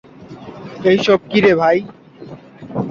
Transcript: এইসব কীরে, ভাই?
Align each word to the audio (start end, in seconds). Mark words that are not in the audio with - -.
এইসব 0.85 1.19
কীরে, 1.31 1.53
ভাই? 1.55 1.77